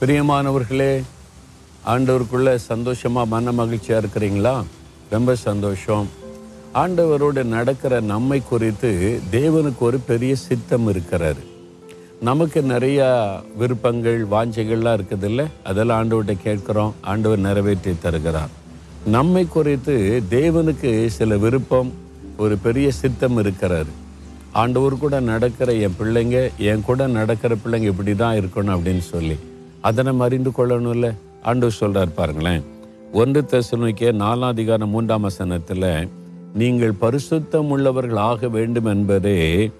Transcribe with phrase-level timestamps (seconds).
[0.00, 1.02] பிரியமானவர்களே
[1.86, 4.64] ஆண்டவருக்குள்ள சந்தோஷமா மன மகிழ்ச்சியா இருக்கிறீங்களா?
[5.10, 6.08] ரொம்ப சந்தோஷம்.
[6.74, 11.42] ஆண்டவரோடு நடக்கிற நம்மை குறித்து தேவனுக்கு ஒரு பெரிய சித்தம் இருக்கிறாரு.
[12.20, 13.08] நமக்கு நிறையா
[13.56, 16.92] விருப்பங்கள் வாஞ்சைகள்லாம் இருக்குது இல்லை அதெல்லாம் ஆண்டவர்கிட்ட கேட்குறோம்.
[17.00, 18.48] ஆண்டவர் நிறைவேற்றி தருகிறார்.
[19.04, 21.92] நம்மை குறித்து தேவனுக்கு சில விருப்பம்
[22.38, 23.92] ஒரு பெரிய சித்தம் இருக்கிறாரு.
[24.52, 29.38] ஆண்டவர் கூட நடக்கிற என் பிள்ளைங்க என் கூட நடக்கிற பிள்ளைங்க இப்படி தான் இருக்கணும் அப்படின்னு சொல்லி.
[29.80, 31.14] அதை நம்ம அறிந்து கொள்ளணும்ல?
[31.42, 32.64] ஆண்டவர் சொல்கிறார் பாருங்களேன்.
[33.12, 36.08] ஒன்று தெசலோனிக்கே நாலாம் அதிகாரம் மூன்றாம் வசனத்தில்
[36.54, 39.70] நீங்கள் பரிசுத்தம் உள்ளவர்கள் ஆக வேண்டும் என்பதே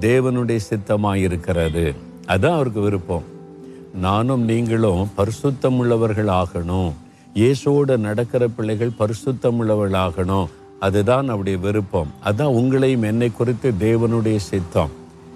[0.00, 1.94] தேவனுடைய சித்தமாக இருக்கிறது
[2.26, 3.22] அதுதான் அவருக்கு விருப்பம்.
[3.94, 6.92] நானும் நீங்களும் பரிசுத்தம் உள்ளவர்கள் ஆகணும்
[7.34, 10.48] இயேசோடு நடக்கிற பிள்ளைகள் பரிசுத்தம் உள்ளவர்கள் ஆகணும்
[10.80, 12.10] அதுதான் அவருடைய விருப்பம்.
[12.20, 14.90] அதுதான் உங்களையும் என்னை குறித்து தேவனுடைய சித்தம்.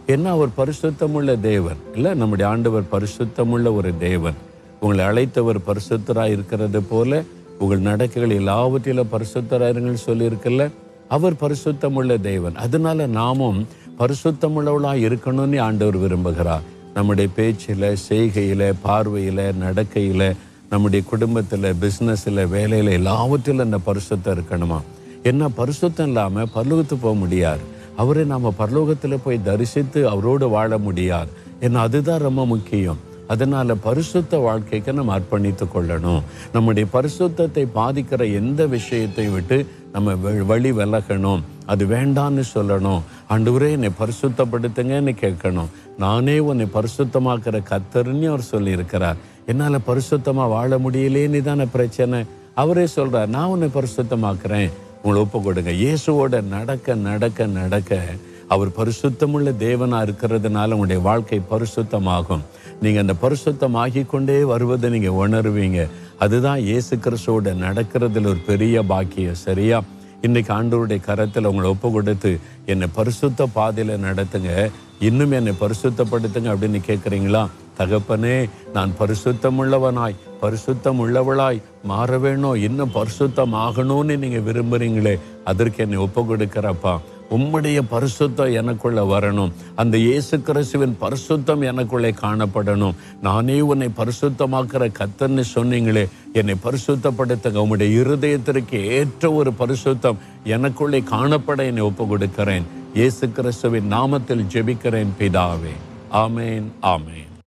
[0.07, 1.77] என்ன அவர் பரிசுத்தமுள்ள தேவன்?
[1.95, 4.33] இல்லை நம்முடைய ஆண்டவர் பரிசுத்தமுள்ள ஒரு தேவன்.
[4.81, 7.23] உங்களை அழைத்தவர் பரிசுத்தராக இருக்கிறது போல
[7.59, 10.71] உங்கள் நடக்கைகள் எல்லாவற்றிலும் பரிசுத்தராயிருங்கள் சொல்லியிருக்கல.
[11.09, 12.55] அவர் பரிசுத்தமுள்ள தேவன்.
[12.55, 13.67] அதனால நாமும்
[13.99, 16.61] பரிசுத்தமுள்ளவளாக இருக்கணும்னு ஆண்டவர் விரும்புகிறார்.
[16.95, 20.37] நம்முடைய பேச்சில் செய்கையில் பார்வையில் நடக்கையில்
[20.71, 24.81] நம்முடைய குடும்பத்தில் பிஸ்னஸில் வேலையில் எல்லாவற்றிலும் அந்த பரிசுத்தம் இருக்கணுமா?
[25.23, 27.73] என்ன பரிசுத்தம் இல்லாமல் பரலோகத்து போக முடியாது.
[27.97, 31.31] அவரை நாம் பரலோகத்தில் போய் தரிசித்து அவரோடு வாழ முடியாது.
[31.61, 33.13] ஏன்னா அதுதான் ரொம்ப முக்கியம்.
[33.27, 36.23] அதனால பரிசுத்த வாழ்க்கைக்கு நம்ம அர்ப்பணித்து கொள்ளணும்.
[36.53, 40.15] நம்முடைய பரிசுத்தத்தை பாதிக்கிற எந்த விஷயத்தை விட்டு நம்ம
[40.45, 41.43] வழி விலகணும்.
[41.67, 43.01] அது வேண்டான்னு சொல்லணும்.
[43.29, 45.67] ஆண்டவரே என்னை பரிசுத்தப்படுத்துங்கன்னு கேட்கணும்.
[45.99, 49.17] நானே உன்னை பரிசுத்தமாக்குற கத்தர்னு அவர் சொல்லியிருக்கிறார்.
[49.47, 52.25] என்னால் பரிசுத்தமாக வாழ முடியலேன்னு தானே பிரச்சனை.
[52.55, 54.71] அவரே சொல்கிறார் நான் உன்னை பரிசுத்தமாக்குறேன்.
[55.05, 55.71] உங்களை ஒப்பு கொடுங்க.
[55.71, 58.05] இயேசுவோட நடக்க நடக்க நடக்க
[58.49, 62.41] அவர் பரிசுத்தமுள்ள தேவனா இருக்கிறதுனால உங்களுடைய வாழ்க்கை பரிசுத்தமாகும்.
[62.81, 65.89] நீங்க அந்த பரிசுத்தமாகி கொண்டே வருவதை நீங்க உணருவீங்க.
[66.19, 69.35] அதுதான் இயேசு கிறிஸ்துவோட நடக்கிறதுல ஒரு பெரிய பாக்கியம்.
[69.35, 69.83] சரியா?
[70.21, 74.71] இன்னைக்கு ஆண்டவருடைய கரத்தில் உங்களை ஒப்பு கொடுத்து என்னை பரிசுத்த பாதையில நடத்துங்க.
[75.01, 77.47] இன்னும் என்னை பரிசுத்தப்படுத்துங்க அப்படின்னு கேட்குறீங்களா
[77.79, 80.17] தகப்பனே நான் பரிசுத்தமுள்ளவனாய்.
[80.45, 85.17] பரிசுத்தம் உள்ளவளாய் மாற வேணும் இன்னும் பரிசுத்தம் ஆகணும்னு நீங்க விரும்புறீங்களே
[85.51, 86.95] அதற்கு என்னை ஒப்பு கொடுக்கிறப்பா
[87.35, 89.53] உம்முடைய பரிசுத்தம் எனக்குள்ள வரணும்.
[89.81, 92.99] அந்த இயேசு கிறிஸ்துவின் பரிசுத்தம் எனக்குள்ளே காணப்படணும்.
[93.27, 96.05] நானே உன்னை பரிசுத்தமாக்குற கத்தன்னு சொன்னீங்களே
[96.41, 97.65] என்னை பரிசுத்தப்படுத்துங்க.
[97.65, 100.23] உம்முடைய இருதயத்திற்கு ஏற்ற ஒரு பரிசுத்தம்
[100.57, 102.67] எனக்குள்ளே காணப்பட என்னை ஒப்பு கொடுக்கிறேன்
[103.01, 105.77] இயேசு கிறிஸ்துவின் நாமத்தில் ஜெபிக்கிறேன் பிதாவே.
[106.25, 107.31] ஆமேன் ஆமேன்.